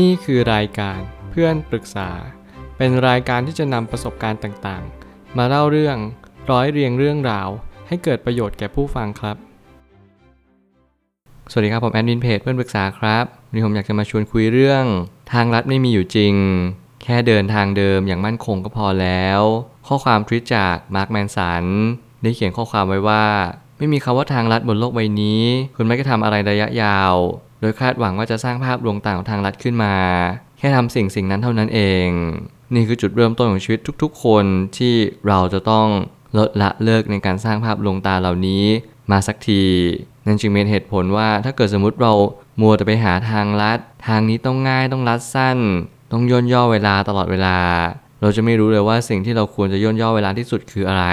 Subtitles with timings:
[0.00, 2.10] นี่คือรายการเพื่อนปรึกษา
[2.76, 5.96] เป็นรายการที่จะนำประสบการณ์ต่างๆ มาเล่าเรื่อง
[6.50, 7.48] ร้อยเรียงเรื่องราว
[7.88, 9.36] ให้เกิดประโยชน์แก่ผู้ฟังครับ
[11.50, 14.84] สวัสดีครับผมแอดมินเพจเพื่อนปรึกษาครับวันนี้ผมอยากจะมาชวนคุยเรื่อง
[15.32, 16.34] ทางลัดไม่มีอยู่จริง
[17.02, 19.40] แค่เดินทางเดิมอย่างมั่นคงก็พอแล้ว
[19.86, 21.64] ข้อความทวิตจากมาร์คแมนสัน
[22.22, 23.24] ได้เขียนข้อความไว้ว่า
[23.78, 25.42] ไม่มีคำว่าทางลัดบนโลกใบนี้
[25.76, 27.14] คุณไม่ได้ทำอะไรระยะยาว
[27.62, 29.94] โดยคาดหวังว่าจะสร้างภาพลวงตาของทางลัดขึ้นมา
[30.58, 32.08] แค่ทำสิ่งสิ่งนั้นเท่านั้นเอง
[32.74, 34.44] นี่คือจุดเริ่มต้นของชีวิตทุก ๆ คน
[34.76, 34.94] ที่
[35.28, 35.86] เราจะต้อง
[36.38, 38.64] ลดละเลิกในการสร้างภาพลวงตาเหล่านี้
[39.10, 39.62] มาสักที
[40.26, 42.12] นั่นจึงเป็นเหตุผลว่าถ้าเกิดสมมติเรา
[42.60, 45.58] มัวแต่ไปหาทางลัด ทางนี้ต้องง่ายต้องลัดสั้น
[46.12, 47.58] ต้องย่นย่อเวลาตลอดเวลา
[48.20, 51.06] เราจะไม่รู้เลยว่าสิ่งที่เราควรจะย่นย่อเวลาที่สุดคืออะไร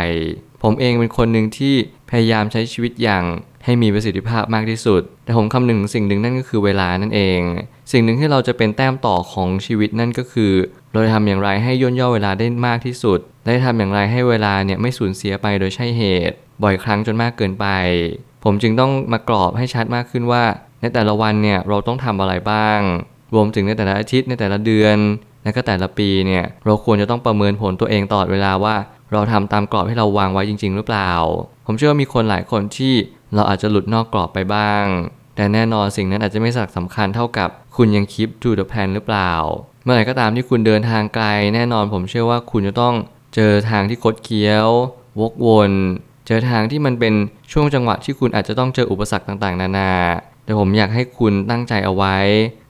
[0.63, 1.75] ผมเองเป็นคนหนึ่งที่
[2.09, 3.23] พยายามใช้ชีวิตอย่าง
[3.65, 7.39] ให้มีประสิทธิภาพมากที่สุด แต่ผมคำนึงถึงสิ่งหนึ่งนั่นก็คือเวลานั่นเอง
[7.91, 10.53] สิ่งหนึ่งที่เราจะเป็นแต้มต่อของชีวิตนั่นก็คือ
[10.93, 17.67] เราจะทำอย่างไรให้ย่นย่อเวลาได้มากที่สุดได้ทำอย่างไรให้เวลาเนี่ยไม่สูญเสียไปโดยใช่เหตุ บ่อยครั้งจนมากเกินไป
[18.43, 20.43] ผมจึงต้องมากรอบให้ชัดมากขึ้นว่า
[20.81, 22.79] ในแต่ละวันเนี่ยเราต้องทำอะไรบ้าง
[23.33, 24.97] รวมถึงในแต่ละอาทิตย์ในแต่ละเดือน
[25.43, 28.75] และก็แต่ละปีเนี่ยเราควรจะต้องประเมินผลตัวเองตลอดเวลาว่า
[29.13, 31.11] เราทำตามกรอบที่เราวางไว้จริง ๆ หรือเปล่า
[31.65, 32.93] ผมเชื่อว่ามีคนหลายคนที่
[33.33, 34.85] เราอาจจะหลุดนอกกรอบไปบ้าง
[35.35, 39.31] แต่แน่นอนสิ่งนั้นอาจจะไม่สักสำคัญเท่ากับคุณยังคิด to the plan หรือเปล่า
[39.83, 42.95] เมื่อไหร่ก็ตามที่คุณเดินทางไกล แน่นอนผมเชื่อว่าคุณจะต้อง
[43.35, 44.67] เจอทางที่คดเคี้ยว
[45.19, 45.71] วกวน
[46.27, 47.13] เจอทางที่มันเป็น
[47.51, 49.93] ช่วงจังหวะที่คุณอาจจะต้องเจออุปสรรคต่างๆ นานา
[50.43, 52.17] แต่ผมอยากให้คุณตั้งใจเอาไว้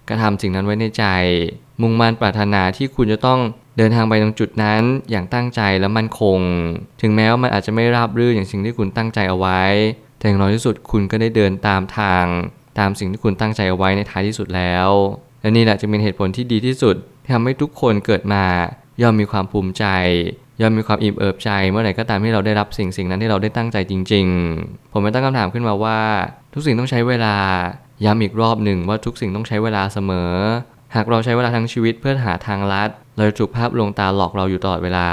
[0.10, 1.06] กระทำสิ่งนั้นไว้ในใจ
[1.82, 3.40] มุ่งมั่นปรารถนาที่คุณจะต้อง
[3.78, 6.40] เดินทางไปตรงจุดนั้นอย่างตั้งใจและมั่นคง
[7.02, 9.62] ถึงแม้ว่ามันอาจจะไม่ราบรื่นอย่างสิ่งที่คุณตั้งใจเอาไว้
[10.20, 12.26] แต่อย่างน้อยที่สุดคุณก็ได้เดินตามทาง
[12.80, 14.90] ตามสิ่งที่คุณตั้งใจเอาไว้ในท้ายที่สุดแล้ว
[15.42, 18.44] และนี่แหละจะเป็นเหตุผลที่ดีที่สุดที่ทำให้ทุกคนเกิดมา
[19.02, 19.86] ย่อมมีความภูมิใจ
[20.62, 24.28] ย่อมมีความอิ่มเอิบใจ เมื่อไหร่ก็ตามที่เราได้รับสิ่งสิ่งนั้นที่เราได้ตั้งใจจริง
[24.60, 26.00] ๆ ผมไม่ตั้งคำถามขึ้นมาว่า
[26.54, 27.36] ทุกสิ่งต้องใช้เวลา
[28.06, 30.34] ย้ำอีกรอบหนึ่งว่าทุกสิ่งต้องใช้เวลาเสมอ
[30.96, 35.10] หากเราใช้เวลาทั้งชีวิตเพื่อหาทางลัดเราจะถูกภาพลวงตาหลอกเราอยู่ตลอดเวลา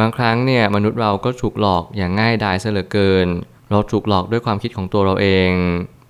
[0.00, 3.28] บางครั้งเนี่ยมนุษย์เราก็ถูกหลอกอย่างง่ายดายเสียเหลือเกิน
[3.72, 5.50] เราถูกหลอกด้วยความคิดของตัวเราเอง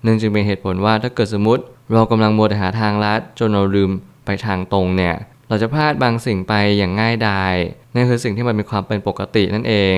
[0.05, 1.63] นั่นจึงเป็นเหตุผลว่าถ้าเกิดสมมติ
[1.93, 3.91] เรากำลังมัวแต่หาทางลัดจนเราลืม
[4.25, 5.15] ไปทางตรงเนี่ย
[5.49, 7.55] เราจะพลาดบางสิ่งไปอย่างง่ายดาย
[7.95, 9.97] นั่นคือสิ่งที่มันเป็นความเป็นปกตินั่นเอง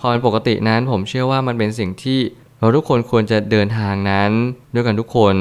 [0.00, 2.20] ความเป็นปกตินั้นผมเชื่อว่ามันเป็นสิ่งที่
[2.58, 4.30] เราทุกคนควรจะเดินทางนั้น
[4.74, 5.36] ด้วยกันทุกคน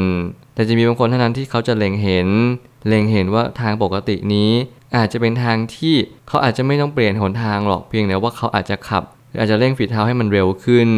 [0.55, 2.27] แต่จะมีบางคนเท่านั้นที่เขาจะเล็งเห็น
[2.87, 4.51] เล็งเห็นว่าทางปกตินี้
[4.95, 5.95] อาจจะเป็นทางที่
[6.27, 9.03] เขาอาจจะไม่ต้องเปลี่ยนหนทางหรอกเพียงแต่ว่าเขาอาจจะขับ
[9.39, 10.89] อาจจะเร่งฝีเท้าให้มันเร็วขึ้น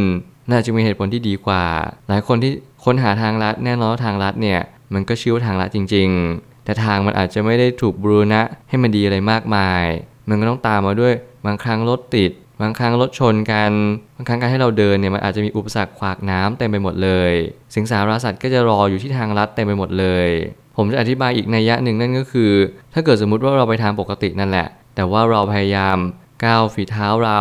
[0.51, 1.63] น่าจะมีเหตุผลที่ดีกว่า
[2.07, 2.51] หลายคนที่
[2.85, 4.59] ค้นหาทางลัดแน่นอนว่าทางลัดเนี่ย
[4.93, 9.83] มันก็ชื่อว่าทางลัดจริง ๆ แต่ทางมันอาจจะไม่ได้ถูกบรูณะให้มันดีอะไรมากมาย
[10.29, 11.13] มันก็ต้องตามมาด้วย
[11.45, 12.31] บางครั้งรถติด
[12.61, 13.71] บางครั้งรถชนกัน
[14.15, 17.33] บางครั้งการให้เราเดินเนี่ยมันอาจจะมีอุปสรรคขวากน้ำเต็มไปหมดเลย
[17.75, 20.29] สิงสารสัตว์ก็จะรออยู่ที่ทางลัดเต็มไปหมดเลย
[20.77, 22.51] ผมจะอธิบายอีกในยยะหนึ่งนั่นก็คือ
[22.93, 25.97] ถ้าเกิดสมมุติว่าเราไปทางปกตินั่นแหละ แต่ว่าเราพยายาม
[26.45, 27.39] ก้าวฝีเท้าเรา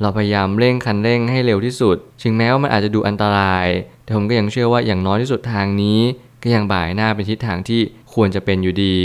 [0.00, 3.66] เราพยายามเร่งคันเร่งให้เร็วที่สุด ถึงแม้ว่ามันอาจจะดูอันตราย
[4.04, 6.00] แต่ผมก็ยังเชื่อว่าอย่างน้อยที่สุดทางนี้
[6.42, 7.80] ก็ยังบ่ายหน้าเป็นทิศทางที่
[8.14, 8.98] ควรจะเป็นอยู่ดี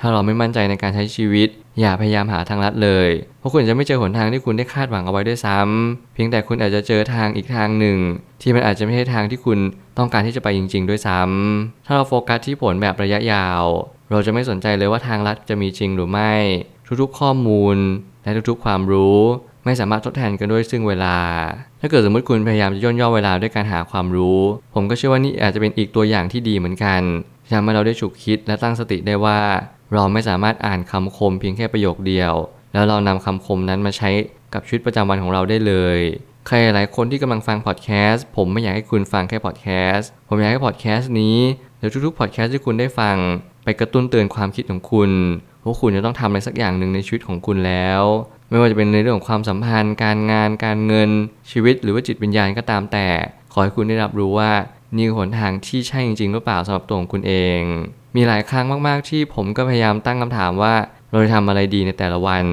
[0.00, 1.48] ถ้าเราไม่มั่นใจในการใช้ชีวิต
[1.80, 3.08] อย่าพยายามหาทางลัดเลย
[3.38, 7.98] เพราะคุณจะไม่เจอหนทางที่คุณได้คาดหวังเอาไว้ด้วยซ้ำเพียงแต่คุณอาจจะเจอทางอีกทางหนึ่ง
[8.42, 9.58] ที่มันอาจจะไม่ใช่ทางที่คุณ
[9.98, 13.64] ต้องการที่จะไปจริง ๆ ด้วยซ้ำถ้าเราโฟกัสที่ผลแบบระยะยาว
[14.10, 16.32] เราจะไม่สนใจเลยว่าทางลัดจะมีจริงหรือไม่
[17.02, 17.76] ทุกๆ ข้อมูล
[18.22, 19.20] และทุกๆ ความรู้
[19.64, 21.16] ไม่สามารถทดแทนกันด้วยซึ่งเวลา
[21.80, 24.40] ถ้าเกิดสมมติคุณพยายามจะย่นย่อเวลาด้วยการหาความรู้
[24.74, 27.00] ผมก็เชื่อว่านี่อาจจะเป็นอีกตัวอย่างที่ดีเหมือนกัน
[27.44, 29.40] ที่ทำให้เราได้ฉุกคิดและตั้งสติได้ว่า
[29.94, 32.32] เราไม่สามารถอ่านคำคมเพียงแค่ประโยคเดียว
[32.72, 34.10] แล้วเรานำคำคมนั้นมาใช้
[34.54, 35.98] กับชีวิตประจำวันของเราได้เลย
[36.46, 41.38] ใครหลายคนที่กำลังฟังพอดแคสต์ผมไม่อยากให้คุณฟังแค่พอดแคสต์ผมอยากให้พอดแคสต์นี้
[41.78, 43.16] หรือทุกๆพอดแคสต์ที่คุณได้ฟัง
[43.64, 45.10] ไปกระตุ้นเตือนความคิดของคุณ
[45.64, 48.02] ว่าคุณจะต้องทำอะไรสักอย่างหนึ่งในชีวิตของคุณแล้ว
[48.50, 51.10] ไม่ว่าจะเป็นในเรื่องของความสัมพันธ์ การงาน การเงิน
[51.50, 53.06] ชีวิต หรือว่าจิตวิญญาณก็ตามแต่
[53.52, 54.52] ขอให้คุณได้รับรู้ว่า
[54.96, 57.60] นี่คือหนทางที่ใช่จริงๆหรือเปล่าสำหรับตัวของคุณเอง
[58.16, 60.74] มีหลายครั้งมากๆที่ผมก็พยายามตั้งคำถามว่า
[61.10, 62.44] เราจะทำอะไรดีในแต่ละวัน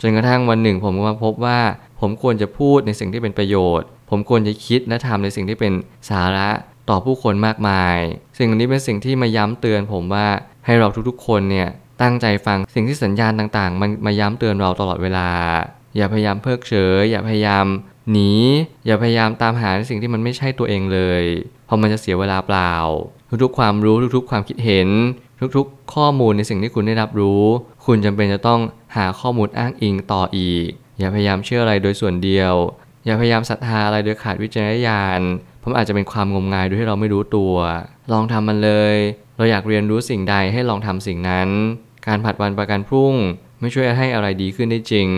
[0.00, 1.60] จนกระทั่งวันหนึ่ง ผมก็มาพบว่า
[2.00, 5.72] ผมควรจะพูดในสิ่งที่เป็นประโยชน์ ผมควรจะคิดและทำในสิ่งที่เป็น
[6.10, 6.48] สาระ
[6.90, 7.98] ต่อผู้คนมากมาย
[8.38, 10.26] สิ่งนี้เป็นสิ่งที่มาย้ำเตือนผมว่า
[10.66, 11.68] ให้เราทุกๆ คนเนี่ย
[12.02, 15.28] ตั้งใจฟังสิ่งที่สัญญาณต่างๆ มันมาย้ำเตือนเราตลอดเวลา
[15.96, 17.66] อย่าพยายามเพิกเฉย อย่าพยายาม
[18.10, 18.32] หนี
[18.86, 21.22] อย่าพยายามตามหาในสิ่งที่มันไม่ใช่ตัวเองเลย
[21.66, 22.74] เพราะมันจะเสียเวลาเปล่า
[23.42, 24.88] ทุกๆความรู้ทุกๆ ความคิดเห็น
[25.56, 27.42] ทุกๆ ข้อมูลในสิ่งที่คุณได้รับรู้
[27.86, 28.60] คุณจำเป็นจะต้อง
[28.96, 30.68] หาข้อมูลอ้างอิงต่ออีก
[30.98, 32.54] อย่าพยายามเชื่ออะไรโดยส่วนเดียว
[33.04, 35.20] อย่าพยายามศรัทธาอะไรโดยขาดวิจารณญาณ
[35.60, 37.54] เพราะมันอาจจะเป็นความงมงายโดยที่เราไม่รู้ตัว
[38.12, 38.96] ลองทำมันเลย
[39.36, 41.48] เราอยากเรียนรู้สิ่งใดให้ลองทำสิ่งนั้น
[42.06, 43.14] การผัดวันประกันพรุ่ง
[43.60, 45.08] ไม่ช่วยให้อะไรดีขึ้นได้จริง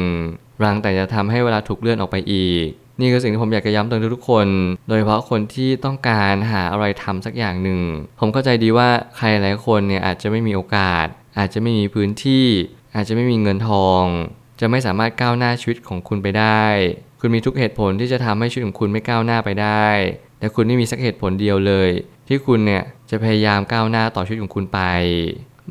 [0.63, 2.67] รังแต่จะทำให้เวลาถูกเลื่อนออกไปอีก
[3.01, 4.49] นี่คือสิ่งที่ผมอยากจะย้ำเตือนทุกคน
[4.89, 7.81] โดยเฉพาะคนที่ต้องการหาอะไรทำสักอย่างหนึ่ง
[8.21, 11.07] ผมเข้าใจดีว่าใครหลายคนเนี่ยอาจจะไม่มีโอกาส
[11.39, 12.47] อาจจะไม่มีพื้นที่
[12.95, 14.05] อาจจะไม่มีเงินทอง
[14.61, 16.65] จะไม่สามารถก้าวหน้าชีวิตของคุณไปได้
[17.21, 19.87] คุณมีทุกเหตุผลที่จะทำให้ชีวิตของคุณไม่ก้าวหน้าไปได้
[20.39, 21.91] แต่คุณไม่มีสักเหตุผลเดียวเลย
[22.29, 24.81] ที่คุณเนี่ยจะพยายามก้าวหน้าต่อชีวิตของคุณไป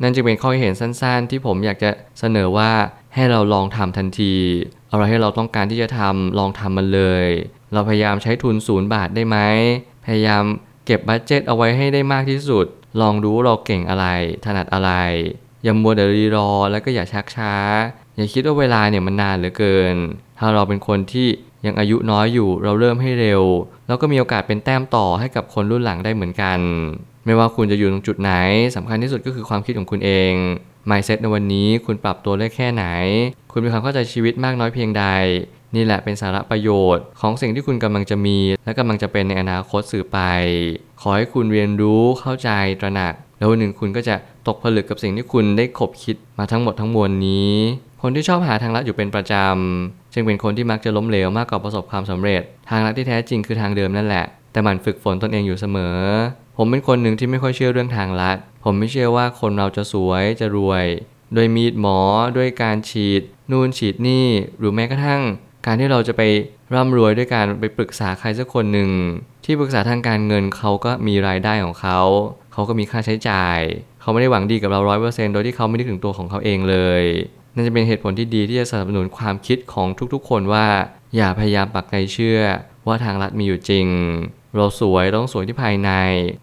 [0.02, 2.70] นั่นจึงเป็นข้อเห็นสั้นๆ ที่ผมอยากจะเสนอว่า
[3.14, 4.34] ให้เราลองทำทันที
[4.90, 7.26] อะไรให้เราต้องการที่จะทำลองทำมันเลย
[7.72, 9.38] เราพยายามใช้ทุนศูนย์บาทได้ไหม
[10.06, 10.42] พยายาม
[10.86, 12.66] เก็บบัตเจ็ตเอาไว้ให้ได้มากที่สุด
[13.00, 14.06] ลองดูเราเก่งอะไร
[14.44, 14.90] ถนัดอะไร
[15.64, 17.54] อย่ามัวแต่รีรอ แล้วก็อย่าชักช้า
[18.16, 19.96] อย่าคิดว่าเวลาเนี่ยมันนานเหลือเกิน
[20.38, 21.28] ถ้าเราเป็นคนที่
[21.66, 23.42] ยังอายุน้อยอยู่เราเริ่มให้เร็ว
[23.86, 26.58] แล้วก็มีโอกาสเป็นแต้มต่อให้กับคนรุ่นหลังได้เหมือนกัน
[27.26, 28.32] ไม่ว่าคุณจะอยู่ตรงจุดไหน
[28.76, 30.32] สำคัญที่สุดก็คือความคิดของคุณเอง
[30.90, 32.84] mindset ในวันนี้คุณปรับตัวได้แค่ไหน
[33.52, 35.04] คุณมีความเข้าใจชีวิตมากน้อยเพียงใด
[35.74, 40.18] นี่แหละเป็นสาระประโยชน์ ของสิ่งที่คุณกำลังจะมี และกำลังจะเป็นในอนาคตสื่อไป
[41.00, 42.50] ขอให้คุณเรียนรู้เข้าใจ
[42.80, 44.14] ตระหนัก แล้ววันหนึ่งคุณก็จะ
[44.46, 47.52] ตกผลึกกับสิ่งที่คุณได้ขบคิดมาทั้งหมดทั้งมวลนี้
[48.02, 54.24] คนที่ชอบหาทางลัดอยู่เป็นประจำจึงเป็นคนที่มักจะล้มเหลวมากกว่าประสบความสำเร็จ ทางลัดที่แท้จริงคือทางเดิมนั่นแหละ
[54.56, 55.96] แต่หมันฝึกฝนตนเองอยู่เสมอ
[56.56, 60.86] ผมเป็นคนหนึ่งที่ไม่ค่อยเชื่อเรื่องทางลัด ผมไม่เชื่อว่าคนเราจะสวยจะรวย
[61.34, 62.00] โดยมีดหมอ
[62.36, 64.26] ด้วยการฉีด นู่นฉีดนี่
[64.58, 65.22] หรือแม้กระทั่ง
[65.66, 66.22] การที่เราจะไป
[66.74, 68.90] ร่ำรวยด้วยการไปปรึกษาใครสักคนหนึ่ง
[69.44, 72.00] ที่ปรึกษาทางการเงินเขาก็มีรายได้ของเขา
[72.52, 73.58] เขาก็มีค่าใช้จ่าย
[74.00, 77.02] เขาไม่ได้หวังดีกับเราร้อยเปอร์เซนต์โดยที่เขาไม่ได้ถึงตัวของเขาเองเลย
[77.54, 80.66] นั่นจะเป็นเหตุผลที่ดีที่จะสนับสนุนความคิดของทุกๆ คนว่า
[81.16, 82.40] อย่าพยายามปักใจเชื่อ
[82.86, 83.86] ว่าทางลัดมีอยู่จริง
[84.54, 85.90] เราสวยต้องสวยที่ภายใน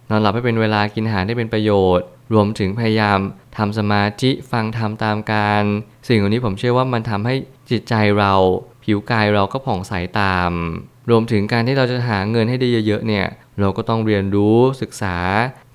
[0.09, 3.19] นอนหลับให้เป็นเวลากินอาหารได้เป็นประโยชน์ รวมถึงพยายาม
[3.57, 5.63] ทำสมาธิฟังทำตามการ
[6.07, 7.35] สิ่งเหล่านี้ผมเชื่อว่ามันทำให้
[7.71, 8.33] จิตใจเรา
[8.83, 10.51] ผิวกายเราก็ผ่องใสตาม
[11.09, 13.27] รวมถึงการที่เราจะหาเงินให้ได้เยอะๆเนี่ย
[13.59, 15.17] เราก็ต้องเรียนรู้ศึกษา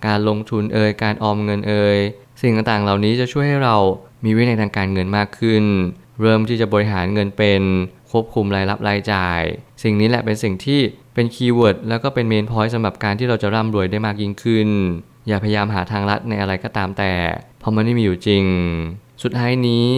[0.07, 1.99] การลงทุนเอ่ยการออมเงินเอ่ย
[2.43, 3.77] สิ่งต่างๆเหล่านี้จะช่วยให้เรา
[4.25, 5.65] มีวินัยทางการเงินมากขึ้น
[6.21, 7.63] เริ่มที่จะบริหารเงินเป็น
[8.11, 9.41] ควบคุมรายรับรายจ่าย
[9.83, 10.81] สิ่งนี้แหละเป็นสิ่งที่
[11.19, 14.69] เป็น keyword แล้วก็เป็น main point สำหรับการที่เราจะร่ำรวยได้มากยิ่งขึ้น
[15.29, 17.13] อย่าพยายามหาทางลัดในอะไรก็ตามแต่
[17.61, 18.45] เพราะมันไม่มีอยู่จริง
[19.23, 19.89] สุดท้ายนี้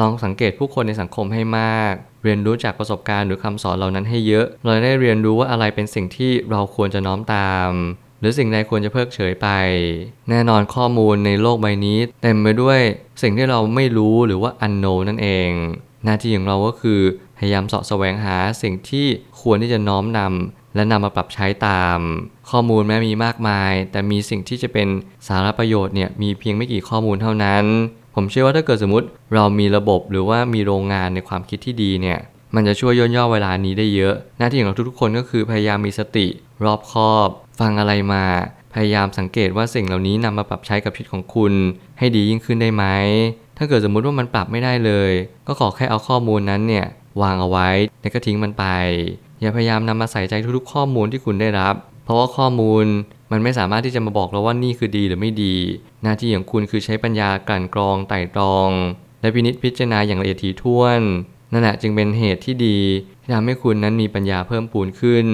[0.00, 1.92] ลองสังเกตผู้คนในสังคมให้มาก
[2.24, 7.70] เรียนรู้จากประสบการณ์หรือคำสอนเหล่านั้นให้เยอะ เราได้เรียนรู้ว่าอะไรเป็นสิ่งที่เราควรจะน้อมตาม
[8.20, 9.48] หรือสิ่งใดควรจะเพิกเฉยไป
[10.30, 12.80] แน่นอนข้อมูลในโลกใบนี้เต็มไปด้วย
[13.22, 15.50] สิ่งที่เราไม่รู้หรือว่า unknown นั่นเอง
[16.04, 17.00] หน้าที่ของเราก็คือ
[17.38, 19.06] พยายามเสาะแสวงหาสิ่งที่
[19.40, 21.98] ควรที่จะน้อมนำ และนำมาปรับใช้ตาม
[22.50, 24.88] ข้อมูลแม้มีมากมาย แต่มีสิ่งที่จะเป็น
[25.28, 27.64] สาระประโยชน์เนี่ยมีเพียงไม่กี่ข้อมูลเท่านั้น
[28.14, 32.18] ผมเชื่อว่าถ้าเกิดสมมติเรามีระบบหรือว่ามีโรงงานในความคิดที่ดีเนี่ย
[32.54, 36.26] มันจะช่วยย่นย่อเวลานี้ได้เยอะ หน้าที่ของเราทุกๆคนก็คือพยายามมีสติ
[36.64, 37.28] รอบคอบ
[37.60, 38.24] ฟังอะไรมา
[38.74, 41.52] พยายามสังเกตว่าสิ่งเหล่านี้นำมาปรับใช้กับชีวิตของคุณ
[41.98, 42.84] ให้ดียิ่งขึ้นได้ไหม
[43.58, 45.12] ถ้าเกิดสมมุติว่ามันปรับไม่ได้เลย
[45.46, 46.86] ก็ขอแค่เอาข้อมูลนั้นเนี่ย
[47.22, 47.68] วางเอาไว้
[48.00, 48.64] แล้วก็ทิ้งมันไป
[49.40, 51.74] อย่าพยายามนำมาใส่ใจทุกๆ ข้อมูลที่คุณได้รับ
[52.04, 52.84] เพราะว่าข้อมูล
[53.32, 55.54] มันไม่สามารถที่จะมาบอกเราว่านี่คือดีหรือไม่ดี
[56.02, 58.70] หน้าที่ของคุณคือใช้ปัญญากลั่นกรองไต่ตรอง
[59.20, 61.00] และพินิจพิจารณาอย่างละเอียดถี่ถ้วน
[61.52, 62.78] นั่นแหละจึงเป็นเหตุที่ดี
[63.22, 65.26] ที่ทำให้คุณนั้นมีปัญญาเพิ่มพูนขึ้น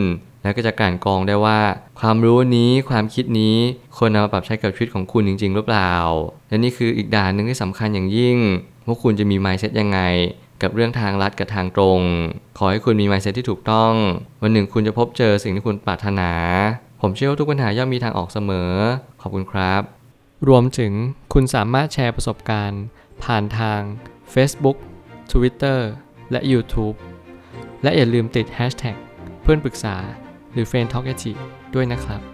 [0.42, 1.60] แล้วก็จะกลั่นกรองได้ว่า
[2.00, 3.56] ความรู้นี้ความคิดนี้
[3.96, 5.92] ควรนำมาปรับใช้กับชีวิตของคุณจริง ๆ หรือเปล่า
[6.48, 8.38] และนี่คืออีกด่านหนึ่งที่สำคัญอย่างยิ่ง
[8.86, 10.00] ว่าคุณจะมี mindset ยังไง
[10.62, 12.00] กับเรื่องทางลัดกับทางตรง
[12.58, 13.92] ขอให้คุณมี mindset ที่ถูกต้อง
[14.42, 16.30] วันหนึ่งคุณจะพบเจอสิ่งที่คุณปรารถนา
[17.00, 18.70] ผมเชื่อว่าทุกปัญหาย่อมมีทางออกเสมอ
[19.20, 19.82] ขอบคุณครับ
[20.48, 20.92] รวมถึง
[21.32, 22.82] คุณสามารถแชร์ประสบการณ์
[23.24, 23.80] ผ่านทาง
[24.34, 24.76] Facebook
[25.32, 25.78] Twitter
[26.30, 26.96] และ YouTube
[27.82, 28.96] และอย่าลืมติด Hashtag
[29.42, 29.96] เพื่อนปรึกษา
[30.52, 31.06] หรือ f r ร e n d t a l k
[31.74, 32.31] ด้วยนะครับ